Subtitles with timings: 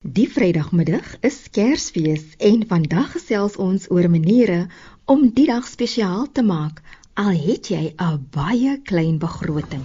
[0.00, 4.62] Die Vrydagmiddag is Kersfees en vandag gesels ons oor maniere
[5.04, 6.78] om die dag spesiaal te maak
[7.20, 9.82] al het jy 'n baie klein begroting.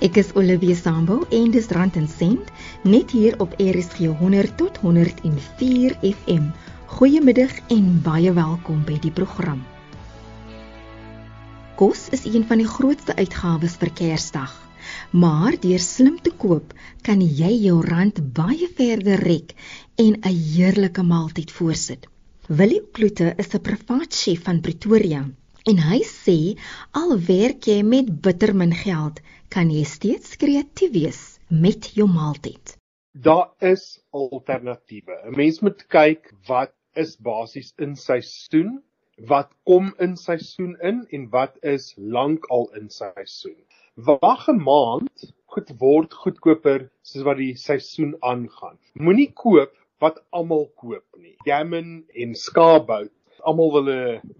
[0.00, 2.48] Ek is Olivia Sambo en dis Rand en Sent
[2.84, 6.48] net hier op RSG 100 tot 104 FM.
[6.86, 9.60] Goeiemiddag en baie welkom by die program.
[11.76, 14.67] Kos is een van die grootste uitgawes vir Kersdag.
[15.10, 16.72] Maar deur slim te koop,
[17.06, 19.54] kan jy jou rand baie verder rek
[20.04, 22.06] en 'n heerlike maaltyd voorsit.
[22.48, 25.22] Willie Kloete is 'n privaat chef van Pretoria
[25.70, 26.36] en hy sê
[27.00, 32.76] al werk jy met bitter min geld, kan jy steeds kreatief wees met jou maaltyd.
[33.12, 35.14] Daar is alternatiewe.
[35.26, 38.82] 'n Mens moet kyk wat is basies in seisoen,
[39.26, 43.67] wat kom in seisoen in en wat is lankal in seisoen
[44.06, 48.76] wag 'n maand, goed word goedkoper soos wat die seisoen aangaan.
[48.94, 49.72] Moenie koop
[50.04, 51.34] wat almal koop nie.
[51.48, 53.10] Gammon en skaapbout,
[53.42, 53.90] almal wil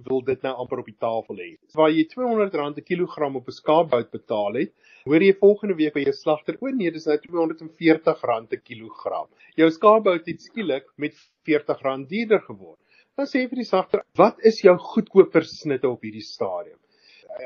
[0.06, 1.48] wil dit nou amper op die tafel hê.
[1.75, 4.73] Waar jy R200 'n kilogram op 'n skaapbout betaal het,
[5.05, 9.27] hoor jy volgende week by jou slagter, o nee, dis nou R240 'n kilogram.
[9.56, 12.78] Jou skaapbout het skielik met R40 duurder geword.
[13.17, 16.78] Dan sê vir die slagter, "Wat is jou goedkoper snitte op hierdie stadium?"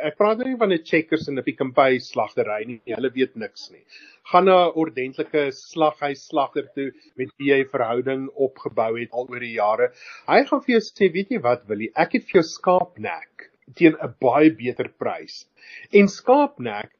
[0.00, 2.80] Ek praat nou nie van 'n Checkers en 'n Pick n Pay slagtery nie.
[2.86, 3.82] Hulle weet niks nie.
[4.30, 9.28] Gaan na 'n ordentlike slaghuis slagter toe met wie jy 'n verhouding opgebou het al
[9.28, 9.92] oor die jare.
[10.26, 13.96] Hy gaan vir jou sê, weet jy wat, Willie, ek het vir jou skaapnek teen
[14.00, 15.46] 'n baie beter prys.
[15.92, 16.90] En skaapnek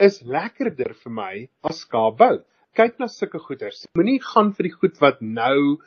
[0.00, 2.44] is lekkerder vir my as skaapbout.
[2.74, 3.86] Kyk na sulke goeders.
[3.96, 5.78] Moenie gaan vir die goed wat nou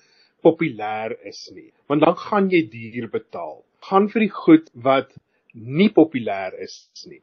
[0.43, 3.63] populêr is nie, want dan gaan jy duur betaal.
[3.81, 5.13] Gaan vir die goed wat
[5.53, 7.21] nie populêr is nie.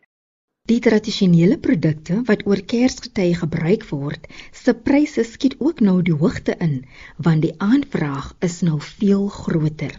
[0.68, 6.56] Die tradisionele produkte wat oor Kersgetye gebruik word, se pryse skiet ook nou die hoogte
[6.60, 6.82] in,
[7.24, 9.94] want die aanvraag is nou veel groter.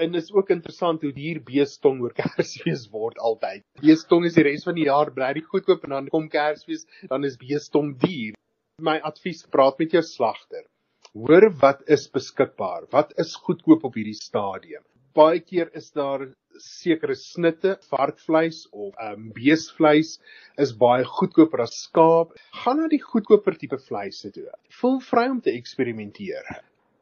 [0.00, 3.64] En is ook interessant hoe duur beestong oor Kersfees word altyd.
[3.80, 7.36] Beestong is die res van die jaar bly goedkoop en dan kom Kersfees, dan is
[7.40, 8.32] beestong duur.
[8.80, 10.64] My advies, praat met jou slagter.
[11.12, 12.88] Hoor wat is beskikbaar?
[12.92, 14.84] Wat is goedkoop op hierdie stadium?
[15.16, 16.26] Baie keer is daar
[16.62, 20.16] sekere snitte, varkvleis of ehm um, beesvleis
[20.62, 22.32] is baie goedkoper as skaap.
[22.62, 24.48] Gaan na die goedkoper tipe vleise toe.
[24.80, 26.48] Voel vry om te eksperimenteer.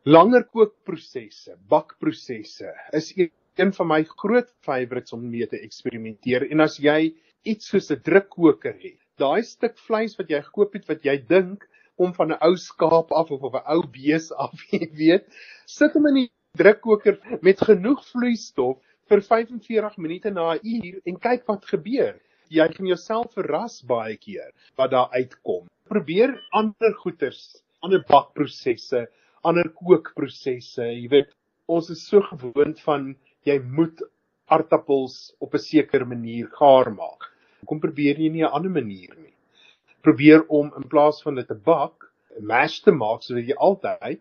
[0.05, 6.49] Langer kookprosesse, bakprosesse is een van my groot favourites om mee te eksperimenteer.
[6.53, 10.89] En as jy iets soos 'n drukkoker het, daai stuk vleis wat jy gekoop het
[10.89, 14.55] wat jy dink om van 'n ou skaap af of of 'n ou bees af,
[14.73, 15.27] jy weet,
[15.67, 18.79] sit hom in die drukkoker met genoeg vloeistof
[19.11, 22.15] vir 45 minute na 'n uur en kyk wat gebeur.
[22.51, 25.69] Jy gaan jouself verras baie keer wat daar uitkom.
[25.89, 29.07] Probeer ander goeters, ander bakprosesse,
[29.43, 30.85] ander kookprosesse.
[30.85, 31.31] Jy weet,
[31.69, 34.01] ons is so gewoond van jy moet
[34.49, 37.31] aartappels op 'n sekere manier gaar maak.
[37.67, 39.35] Kom probeer jy nie 'n ander manier nie.
[40.03, 42.11] Probeer om in plaas van dit te bak,
[42.41, 44.21] mash te maak sodat jy altyd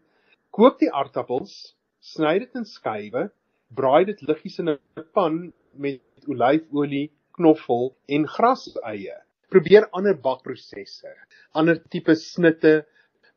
[0.52, 3.32] kook die aartappels, sny dit in skywe
[3.75, 9.17] braai dit liggies in 'n pan met olyfolie, knoffel en graseie.
[9.50, 11.13] Probeer ander bakprosesse,
[11.53, 12.85] ander tipe snitte.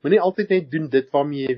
[0.02, 1.56] Moenie altyd net doen dit waarmee jy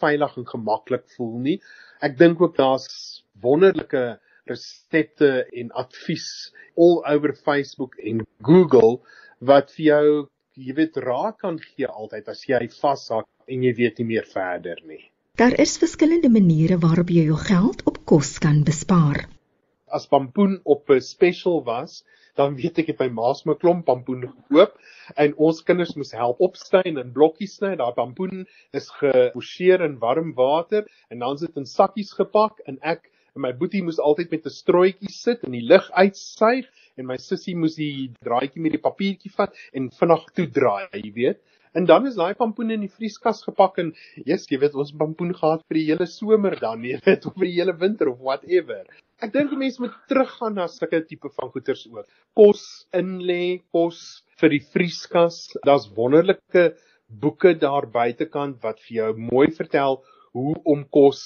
[0.00, 1.58] veilig en gemaklik voel nie.
[2.00, 4.18] Ek dink ook daar's wonderlike
[4.50, 9.00] resepte en advies all over Facebook en Google
[9.40, 10.06] wat vir jou,
[10.60, 14.80] jy weet, raad kan gee altyd as jy vashak en jy weet nie meer verder
[14.84, 15.04] nie.
[15.40, 19.22] Daar is verskillende maniere waarop jy jou geld op kos kan bespaar.
[19.88, 22.04] As pampoen op 'n special was,
[22.36, 24.74] dan weet ek ek by Maas my klomp pampoen gekoop
[25.16, 27.72] en ons kinders moes help opsny en blokkies sny.
[27.80, 28.44] Daai pampoen
[28.76, 33.52] is geposeer in warm water en dan sit in sakkies gepak en ek en my
[33.56, 36.68] boetie moes altyd met 'n strooitjie sit en die lug uitsuig
[36.98, 41.40] en my sussie moes die draadjie met die papiertjie vat en vinnig toedraai, jy weet.
[41.78, 43.92] En dan is daai pampoen in die vrieskas gepak en
[44.26, 47.46] jy's jy weet ons pampoen gehad vir die hele somer dan, jy weet, of vir
[47.46, 48.82] die hele winter of whatever.
[49.22, 52.08] Ek dink mense moet teruggaan na sulke tipe van goederes ook.
[52.34, 52.64] Kos
[53.02, 54.00] inlê, kos
[54.42, 55.44] vir die vrieskas.
[55.68, 56.72] Daar's wonderlike
[57.22, 60.00] boeke daar buitekant wat vir jou mooi vertel
[60.34, 61.22] hoe om kos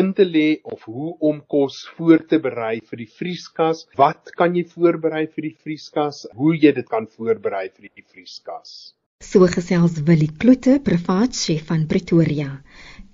[0.00, 3.84] in te lê of hoe om kos voor te berei vir die vrieskas.
[4.00, 6.24] Wat kan jy voorberei vir die vrieskas?
[6.40, 8.94] Hoe jy dit kan voorberei vir die vrieskas?
[9.24, 12.50] So gesels Willie Kloete, privaat chef van Pretoria.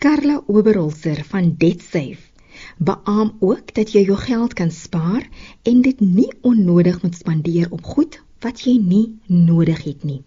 [0.02, 2.30] Karla Oberholzer van DebtSafe
[2.78, 5.22] beamoen ook dat jy jou geld kan spaar
[5.62, 10.20] en dit nie onnodig moet spandeer op goed wat jy nie nodig het nie.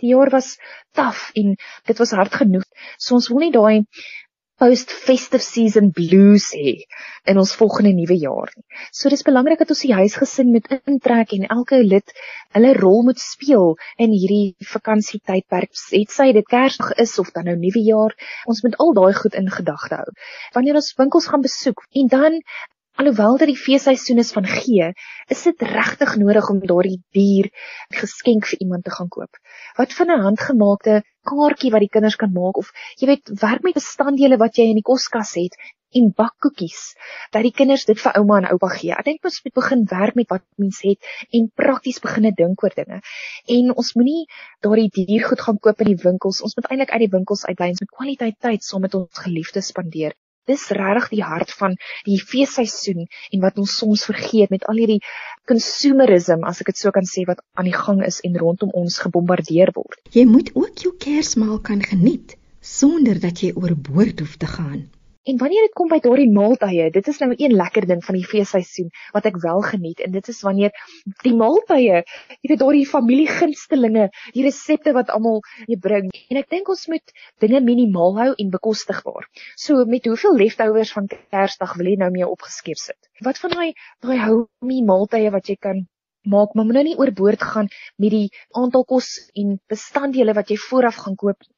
[0.00, 0.56] Die jaar was
[0.94, 1.56] taaf en
[1.90, 2.66] dit was hard genoeg.
[2.96, 3.84] So ons wil nie daai
[4.58, 6.74] post festive season blues hê
[7.30, 8.64] in ons volgende nuwe jaar nie.
[8.92, 12.14] So dis belangrik dat ons die huisgesin moet intrek en elke lid
[12.56, 15.74] hulle rol moet speel in hierdie vakansietydperk.
[15.94, 18.16] Het sy dit Kersdag is of dan nou nuwe jaar,
[18.50, 20.16] ons moet al daai goed in gedagte hou.
[20.56, 22.42] Wanneer ons winkels gaan besoek en dan
[22.98, 24.86] Alhoewel dit die feesseisoen is van gee,
[25.30, 27.46] is dit regtig nodig om daardie dier
[27.94, 29.38] geskenk vir iemand te gaan koop.
[29.78, 30.96] Wat van 'n handgemaakte
[31.30, 34.80] kaartjie wat die kinders kan maak of jy weet werk met bestanddele wat jy in
[34.80, 35.54] die koskas het
[35.94, 36.82] en bakkoekies
[37.30, 38.90] dat die kinders dit vir ouma en oupa gee.
[38.90, 40.98] Ek dink ons moet begin werk met wat mens het
[41.30, 42.98] en prakties begine dink oor dinge.
[43.46, 44.26] En ons moenie
[44.66, 46.42] daardie dier goed gaan koop in die winkels.
[46.42, 49.70] Ons moet eintlik uit die winkels uitbly en met kwaliteit tyd saam met ons geliefdes
[49.70, 50.18] spandeer
[50.48, 51.76] dis regtig die hart van
[52.08, 55.00] die feesseisoen en wat ons soms vergeet met al hierdie
[55.48, 59.00] consumerism as ek dit so kan sê wat aan die gang is en rondom ons
[59.04, 60.00] gebombardeer word.
[60.12, 64.88] Jy moet ook jou Kersmaal kan geniet sonder dat jy oorboord hoef te gaan.
[65.28, 68.24] En wanneer dit kom by daardie maaltye, dit is nou een lekker ding van die
[68.24, 70.72] feesseisoen wat ek wel geniet en dit is wanneer
[71.26, 71.98] die maaltye,
[72.38, 76.08] jy weet daardie familiegunstelinge, die resepte wat almal jy bring.
[76.32, 77.12] En ek dink ons moet
[77.44, 79.28] dinge minimaal hou en bekostigbaar.
[79.66, 83.12] So met hoeveel leftovers van Kersdag wil jy nou mee opgeskep sit?
[83.28, 83.68] Wat van daai
[84.00, 85.84] daai homey maaltye wat jy kan
[86.24, 87.68] maak, maar moet nou oorboord gaan
[88.00, 88.26] met die
[88.56, 91.57] aantal kos en bestanddele wat jy vooraf gaan koop nie.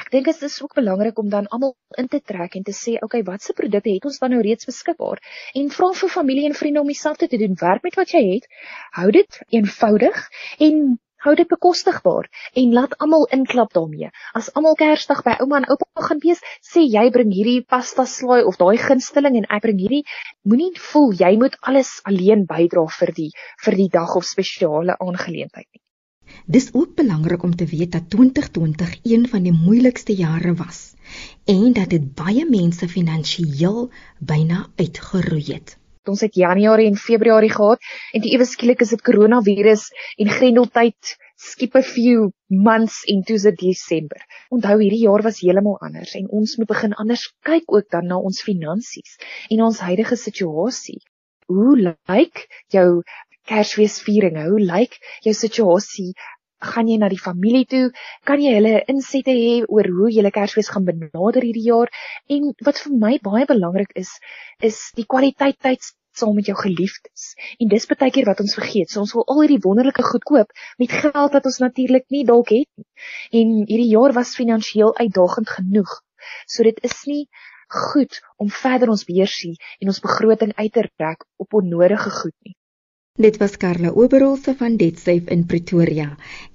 [0.00, 2.96] Ek dink dit is ook belangrik om dan almal in te trek en te sê,
[2.96, 5.22] "Oké, okay, watse produkte het ons dan nou reeds beskikbaar?"
[5.54, 7.54] En vra vir familie en vriende om dieselfde te doen.
[7.60, 8.46] Werk met wat jy het.
[8.90, 10.28] Hou dit eenvoudig
[10.58, 12.28] en hou dit bekostigbaar
[12.58, 14.10] en laat almal inklap daarmee.
[14.38, 16.42] As almal Kersdag by ouma en oupa gaan wees,
[16.72, 20.02] sê jy bring hierdie pasta slaai of daai gunsteling en ek bring hierdie.
[20.48, 23.30] Moenie voel jy moet alles alleen bydra vir die
[23.66, 25.82] vir die dag of spesiale aangeleentheid nie.
[26.46, 30.94] Dis ook belangrik om te weet dat 2020 een van die moeilikste jare was
[31.44, 35.76] en dat dit baie mense finansiëel byna uitgeroei het.
[36.10, 37.82] Ons het Januarie en Februarie gehad
[38.12, 39.84] en die ewe skielik is dit koronavirus
[40.18, 44.20] en grendeltyd skiep 'n few months into the December.
[44.50, 48.18] Onthou hierdie jaar was heeltemal anders en ons moet begin anders kyk ook dan na
[48.18, 49.16] ons finansies
[49.48, 51.00] en ons huidige situasie.
[51.46, 53.02] Hoe lyk jou
[53.50, 54.38] Kersfeesviering.
[54.46, 56.12] Hoe lyk jou situasie?
[56.62, 57.88] Gaan jy na die familie toe?
[58.28, 61.90] Kan jy hulle insette hê oor hoe jy Kersfees gaan benader hierdie jaar?
[62.30, 64.12] En wat vir my baie belangrik is,
[64.60, 67.32] is die kwaliteit tyd saam met jou geliefdes.
[67.58, 68.90] En dis baie keer wat ons vergeet.
[68.92, 72.52] So ons wil al hierdie wonderlike goed koop met geld wat ons natuurlik nie dalk
[72.54, 72.88] het nie.
[73.40, 75.98] En hierdie jaar was finansiëel uitdagend genoeg.
[76.46, 77.24] So dit is nie
[77.72, 82.54] goed om verder ons beursie en ons begroting uit te trek op onnodige goed nie.
[83.20, 86.06] Dit was Karla Oberholse van DebtSafe in Pretoria.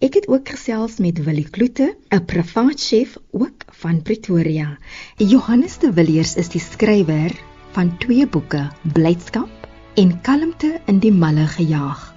[0.01, 4.77] Ek het ook gesels met Willie Kloete, 'n privaat chef ook van Pretoria.
[5.18, 7.31] Johannes de Villiers is die skrywer
[7.77, 12.15] van twee boeke, Blydskap en Kalmte in die malle gejaag.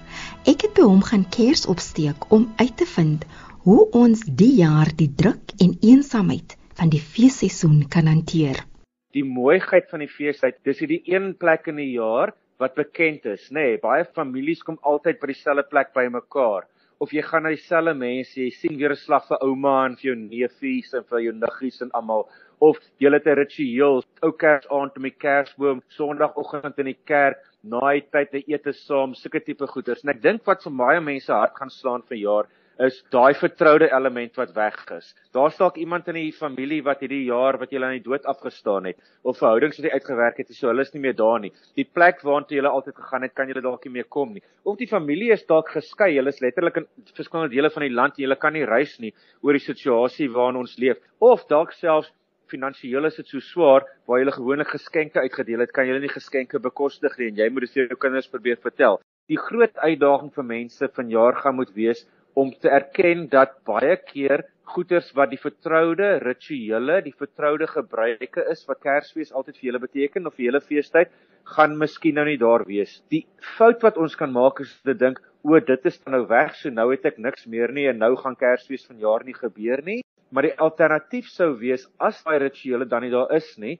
[0.49, 3.25] Ek het by hom gaan kers opsteek om uit te vind
[3.61, 8.65] hoe ons die jaar die druk en eensaamheid van die feesseisoen kan hanteer.
[9.13, 13.49] Die mooiheid van die feestyd, dis hierdie een plek in die jaar wat bekend is,
[13.49, 13.73] nê.
[13.73, 16.67] Nee, baie families kom altyd by dieselfde plek bymekaar.
[17.01, 20.11] Of jy gaan na dieselfde mense, jy sien weer 'n slag vir ouma en vir
[20.11, 22.27] jou neefies en vir jou niggies en almal.
[22.61, 28.01] Of jy het 'n ritueel, ou Kersaand met die Kersboom, Sondagoggend in die kerk, naai
[28.11, 30.03] tyd te eet saam, sulke tipe goeders.
[30.03, 32.45] En ek dink wat vir baie mense hart gaan slaan vir jaar
[32.85, 35.11] is daai vertroude element wat weg is.
[35.35, 38.87] Daar's dalk iemand in die familie wat hierdie jaar wat julle aan die dood afgestaan
[38.89, 41.51] het of verhoudings wat jy uitgewerk het, so hulle is nie meer daar nie.
[41.77, 44.41] Die plek waartoe jy altyd gegaan het, kan jy dalk nie meer kom nie.
[44.65, 48.17] Of die familie is dalk geskei, hulle is letterlik in verskillende dele van die land
[48.17, 50.97] en jy kan nie reis nie oor die situasie waarin ons leef.
[51.21, 52.09] Of dalk selfs
[52.51, 56.59] finansiëel is dit so swaar waar jy gewoonlik geskenke uitgedeel het, kan jy nie geskenke
[56.59, 58.99] bekostig nie en jy moet dit vir jou kinders probeer vertel.
[59.29, 62.01] Die groot uitdaging vir mense vanjaar gaan moet wees
[62.33, 68.63] om te erken dat baie keer goeders wat die vertroude rituele, die vertroude gebruike is
[68.69, 71.11] wat Kersfees altyd vir julle beteken of vir julle feestyd,
[71.55, 73.01] gaan miskien nou nie daar wees.
[73.11, 73.25] Die
[73.57, 76.87] fout wat ons kan maak is te dink, o, dit is nou weg, so nou
[76.93, 79.99] het ek niks meer nie en nou gaan Kersfees vanjaar nie gebeur nie.
[80.31, 83.79] Maar die alternatief sou wees as daai rituele dan nie daar is nie,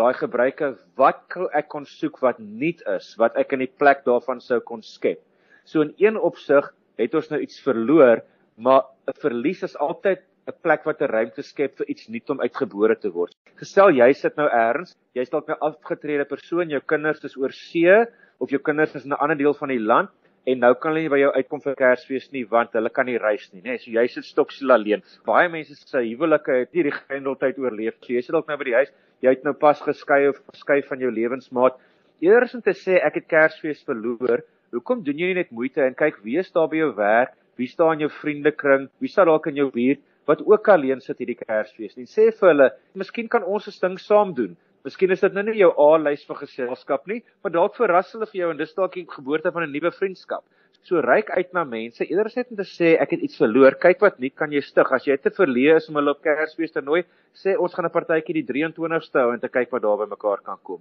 [0.00, 4.40] daai gebruike wat ek kon soek wat nuut is, wat ek in die plek daarvan
[4.40, 5.20] sou kon skep.
[5.68, 6.70] So in een opsig
[7.04, 8.22] het ons nou iets verloor,
[8.56, 12.40] maar 'n verlies is altyd 'n plek wat 'n ruimte skep vir iets nuut om
[12.40, 13.34] uitgebore te word.
[13.56, 18.06] Gestel jy sit nou eers, jy's dalk 'n afgetrede persoon, jou kinders is oor see
[18.38, 20.10] of jou kinders is in 'n ander deel van die land
[20.46, 23.18] en nou kan hulle nie by jou uitkom vir Kersfees nie want hulle kan nie
[23.18, 23.76] reis nie, nê.
[23.78, 25.02] So jy sit stoksiel alleen.
[25.26, 27.98] Baie mense se huwelike het nie die grendeltyd oorleef.
[28.00, 30.80] So jy sit dalk nou by die huis, jy het nou pas geskei of geskei
[30.88, 31.76] van jou lewensmaat.
[32.24, 34.42] Eers om te sê ek het Kersfees verloor,
[34.72, 37.36] hoekom doen jy nie net moeite en kyk wie is daar by jou werk?
[37.56, 38.88] Wie staan in jou vriendekring?
[39.00, 41.96] Wie staan dalk in jou buurt wat ook alleen sit hierdie Kersfees?
[41.98, 44.56] En sê vir hulle, miskien kan ons 'n ding saam doen.
[44.84, 48.40] Miskien is dit nou nie jou A-lys vir geselskap nie, maar dalk verras hulle vir
[48.40, 50.44] jou en dis dalk die geboorte van 'n nuwe vriendskap.
[50.88, 52.06] So ryk uit na mense.
[52.08, 53.74] Eerder net om te sê ek het iets verloor.
[53.74, 54.92] Kyk wat nie kan jy stig.
[54.92, 57.90] As jy te verleë is om hulle op Kersfees te nooi, sê ons gaan 'n
[57.90, 60.80] partytjie die 23ste hou en te kyk wat daar by mekaar kan kom.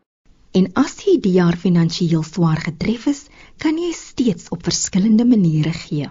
[0.57, 3.19] En as jy die jaar finansiëel swaar getref is,
[3.61, 6.07] kan jy steeds op verskillende maniere gee.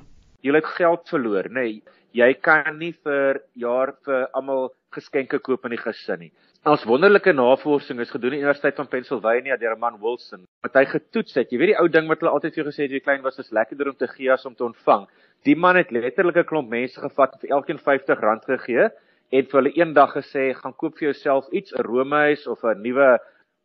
[0.46, 1.64] Jy het geld verloor, nê?
[1.64, 6.30] Nee, jy kan nie vir jaar vir almal geskenke koop in die gesin nie.
[6.70, 10.46] Ons wonderlike navorsing is gedoen aan die Universiteit van Pennsylvania deur 'n man Wilson.
[10.62, 12.82] Wat hy getoets het, jy weet die ou ding wat hulle altyd vir jou gesê
[12.86, 15.08] het jy klein was, is lekkerder om te gee as om te ontvang.
[15.44, 18.90] Die man het letterlik 'n klomp mense gevat en vir elkeen R50 gegee
[19.30, 23.18] en vir hulle eendag gesê gaan koop vir jouself iets, 'n roomhuis of 'n nuwe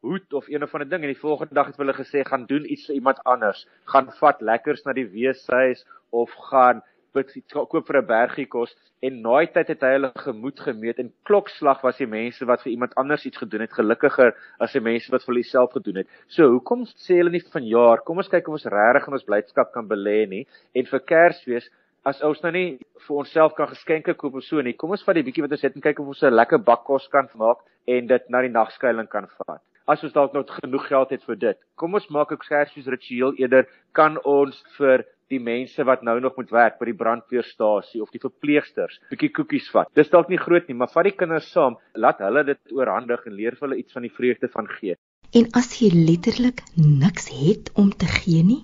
[0.03, 2.65] hoed of een of ander ding en die volgende dag het hulle gesê gaan doen
[2.72, 6.83] iets vir iemand anders, gaan vat lekkers na die weeshuis of gaan
[7.13, 11.83] koop vir 'n bergie kos en naai tyd het hy hulle gemoed gemeet en klokslag
[11.83, 15.24] was die mense wat vir iemand anders iets gedoen het gelukkiger as die mense wat
[15.25, 16.07] vir hulself gedoen het.
[16.27, 19.88] So hoekom sê hulle nie vanjaar, kom ons kyk of ons regtig ons blydskap kan
[19.88, 21.69] belê nie en vir Kersfees
[22.03, 25.15] As ons nou nie vir onsself kan geskenke koop of so nie, kom ons vat
[25.15, 28.07] die bietjie wat ons het en kyk of ons 'n lekker bakkos kan maak en
[28.07, 29.63] dit na die nagskuiling kan vat.
[29.85, 33.33] As ons dalk nog genoeg geld het vir dit, kom ons maak 'n Kersfees ritueel
[33.35, 38.11] eerder kan ons vir die mense wat nou nog moet werk by die brandweerstasie of
[38.11, 39.89] die verpleegsters bietjie koekies vat.
[39.93, 43.35] Dis dalk nie groot nie, maar vat die kinders saam, laat hulle dit oorhandig en
[43.35, 44.95] leer vir hulle iets van die vreugde van gee.
[45.35, 48.63] En as jy letterlik niks het om te gee nie,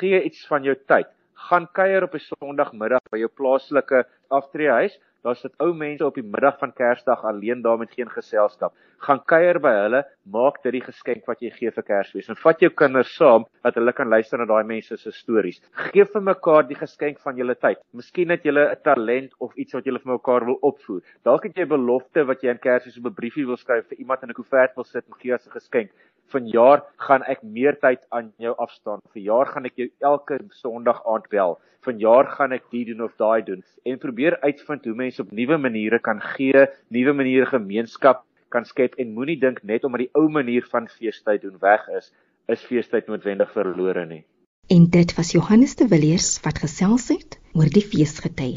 [0.00, 1.08] gee iets van jou tyd.
[1.48, 6.24] Gaan kuier op 'n Sondagmiddag by jou plaaslike aftreehuis Daar's dit ou mense op die
[6.24, 8.72] middag van Kersdag alleen daar met geen geselskap.
[9.04, 12.64] Gaan kuier by hulle, maak dit die geskenk wat jy gee vir Kersfees en vat
[12.64, 15.60] jou kinders saam dat hulle kan luister na daai mense se stories.
[15.92, 17.82] Geef vir mekaar die geskenk van julle tyd.
[17.92, 21.02] Miskien het julle 'n talent of iets wat julle vir mekaar wil opvoer.
[21.24, 23.98] Dalk het jy 'n belofte wat jy in Kersfees op 'n briefie wil skryf vir
[23.98, 25.90] iemand in 'n koevert wil sit en gee as 'n geskenk.
[26.30, 29.02] Vanjaar gaan ek meer tyd aan jou afstaan.
[29.14, 31.56] Vanjaar gaan ek jou elke Sondag aand bel.
[31.82, 35.56] Vanjaar gaan ek dit doen of daai doen en probeer uitvind hoe mense op nuwe
[35.58, 38.22] maniere kan gee, nuwe maniere gemeenskap
[38.52, 42.10] kan skep en moenie dink net omdat die ou manier van feestyd doen weg is,
[42.46, 44.24] is feestyd noodwendig verlore nie.
[44.70, 48.52] En dit was Johannes de Villiers wat gesels het oor die feesgety.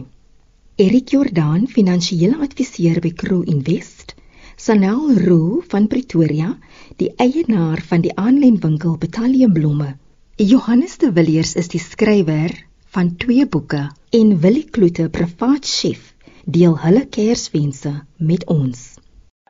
[0.82, 4.12] Erik Jordaan, finansiële adviseur by Crow Invest,
[4.63, 6.53] Sanel Roo van Pretoria,
[6.96, 9.89] die eienaar van die aanlynwinkel Battalion Blomme.
[10.39, 12.53] Johannes de Villiers is die skrywer
[12.96, 13.82] van twee boeke
[14.15, 16.13] en Willie Kloete, privaat chef,
[16.48, 17.91] deel hulle Kerswense
[18.24, 18.92] met ons.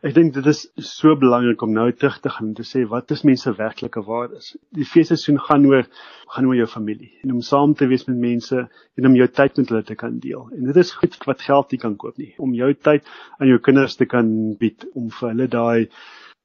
[0.04, 3.12] Ek dink dit is so belangrik om nou terug te gaan en te sê wat
[3.16, 4.50] is mense werklike waardes.
[4.76, 5.86] Die feesseisoen gaan oor
[6.34, 9.62] gaan oor jou familie en om saam te wees met mense en om jou tyd
[9.62, 10.44] met hulle te kan deel.
[10.58, 12.34] En dit is goed wat geld nie kan koop nie.
[12.36, 13.08] Om jou tyd
[13.40, 14.28] aan jou kinders te kan
[14.60, 15.88] bied om vir hulle daai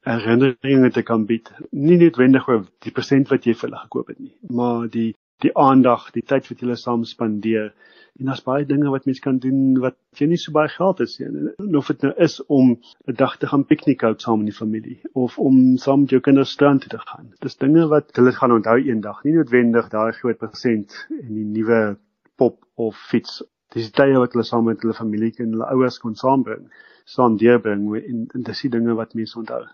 [0.07, 1.51] herinneringe te kan bied.
[1.75, 5.11] Nie noodwendig oor die persent wat jy vir hulle gekoop het nie, maar die
[5.45, 7.71] die aandag, die tyd wat jy saam spandeer.
[8.19, 11.13] En daar's baie dinge wat mens kan doen wat jy nie so baie geld het
[11.21, 11.53] nie.
[11.79, 12.73] Of dit nou is om
[13.07, 16.21] 'n dag te gaan piknik hou saam met die familie of om saam met jou
[16.21, 17.31] kinders strand toe te gaan.
[17.41, 21.99] Dis dinge wat hulle gaan onthou eendag, nie noodwendig daai groot persent en die nuwe
[22.37, 23.43] pop of fiets.
[23.75, 26.67] Dis tye wat hulle saam met hulle familie en hulle ouers kon saambring,
[27.05, 29.65] saam deurbring en, en dis die dinge wat mense onthou.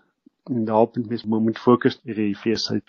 [0.49, 2.83] En daarop moet mens moet fokus hierdie feestyd.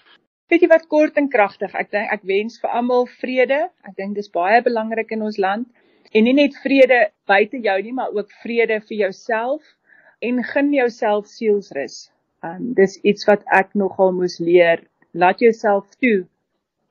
[0.47, 1.73] Weet jy wat kort en kragtig?
[1.75, 3.65] Ek dink ek wens vir almal vrede.
[3.89, 5.67] Ek dink dis baie belangrik in ons land.
[6.15, 9.65] En nie net vrede buite jou nie, maar ook vrede vir jouself
[10.23, 11.97] en gun jouself sielsrus.
[12.47, 14.85] Um dis iets wat ek nogal moes leer.
[15.19, 16.29] Laat jouself toe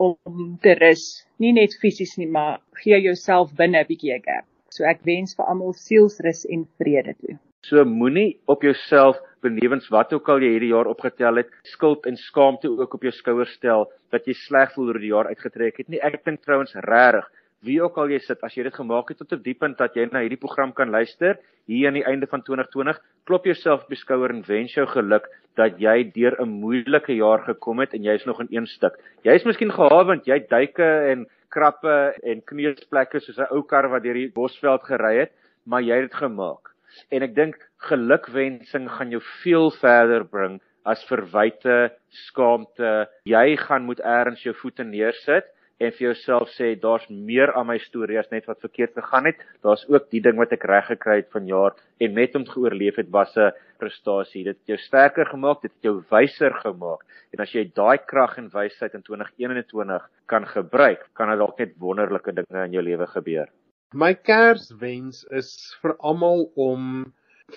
[0.03, 1.23] om te rus.
[1.39, 4.45] Nie net fisies nie, maar gee jouself binne 'n bietjie 'n gap.
[4.69, 7.39] So ek wens vir almal sielsrus en vrede toe.
[7.65, 12.17] So moenie op jouself benewens wat ook al jy hierdie jaar opgetel het, skuld en
[12.19, 15.89] skaamte ook op jou skouers stel dat jy sleg voel oor die jaar uitgetrek het
[15.89, 16.01] nie.
[16.01, 17.25] Ek dink trouens regtig,
[17.65, 19.95] wie ook al jy sit, as jy dit gemaak het tot 'n diep punt dat
[19.97, 23.89] jy na hierdie program kan luister hier aan die einde van 2020, klop jouself op
[23.89, 28.03] die skouer en wens jou geluk dat jy deur 'n moeilike jaar gekom het en
[28.03, 28.93] jy's nog in een stuk.
[29.23, 34.13] Jy's miskien gehawend, jy duike en krappe en kneusplekke soos 'n ou kar wat deur
[34.13, 35.31] die bosveld gery het,
[35.65, 36.74] maar jy het dit gemaak
[37.11, 37.59] en ek dink
[37.89, 41.91] gelukwensing gaan jou veel verder bring as verwyte,
[42.27, 42.93] skaamte.
[43.25, 45.49] Jy gaan moet eers jou voete neersit
[45.83, 49.41] en vir jouself sê daar's meer aan my storie as net wat verkeerd gegaan het.
[49.65, 53.01] Daar's ook die ding wat ek reg gekry het vanjaar en net om te oorleef
[53.01, 54.43] het was 'n prestasie.
[54.43, 57.03] Dit het jou sterker gemaak, dit het jou wyser gemaak.
[57.33, 61.77] En as jy daai krag en wysheid in 2021 kan gebruik, kan dit dalk net
[61.77, 63.49] wonderlike dinge in jou lewe gebeur.
[63.93, 65.51] My Kerswens is
[65.81, 67.13] vir almal om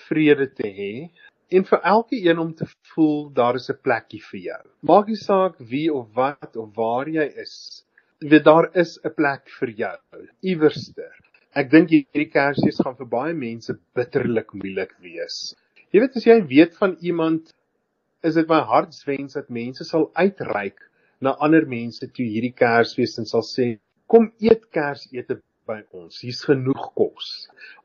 [0.07, 0.93] vrede te hê
[1.51, 4.63] en vir elkeen om te voel daar is 'n plekkie vir jou.
[4.81, 7.83] Maak nie saak wie of wat of waar jy is
[8.19, 9.97] Jy weet daar is 'n plek vir jou
[10.43, 11.13] iewerster.
[11.55, 15.55] Ek dink hierdie Kersfees gaan vir baie mense bitterlik moeilik wees.
[15.93, 17.53] Jy weet as jy weet van iemand
[18.21, 20.83] is dit my hartswens dat mense sal uitreik
[21.21, 26.19] na ander mense toe hierdie Kersfees en sal sê kom eet Kersete by ons.
[26.23, 27.29] Hier's genoeg kos.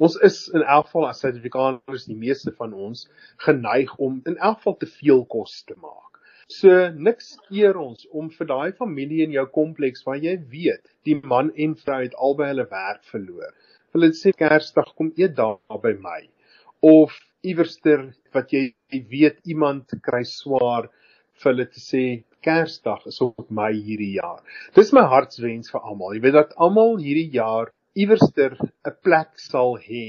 [0.02, 3.06] Ons is in elk geval as Suid-Afrikaners die meeste van ons
[3.44, 6.20] geneig om in elk geval te veel kos te maak.
[6.52, 6.72] So
[7.08, 11.50] niks keer ons om vir daai familie in jou kompleks waar jy weet die man
[11.66, 13.54] en vrou het albei hulle werk verloor.
[13.96, 16.20] Hulle sê Kersdag kom eet daar by my.
[16.84, 20.90] Of iewerster wat jy weet iemand kry swaar
[21.40, 22.04] vir hulle te sê
[22.44, 24.42] Kersdag is op my hierdie jaar.
[24.76, 26.14] Dis my hartswens vir almal.
[26.14, 30.06] Jy weet dat almal hierdie jaar iewerster 'n plek sal hê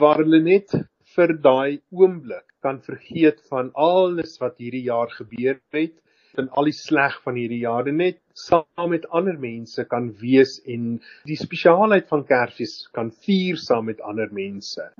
[0.00, 0.74] waar hulle net
[1.14, 5.96] vir daai oomblik kan vergeet van alles wat hierdie jaar gebeur het
[6.38, 10.98] en al die sleg van hierdie jaar net saam met ander mense kan wees en
[11.30, 14.90] die spesiaalheid van Kersfees kan vier saam met ander mense.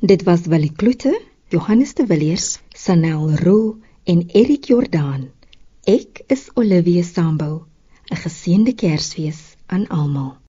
[0.00, 1.14] Dit was Willie Kloete,
[1.54, 5.30] Johannes de Villiers, Sanel Roo en Erik Jordaan.
[5.84, 7.66] Ek is Olivia Sambo.
[8.10, 10.41] 'n Geseënde Kersfees aan almal.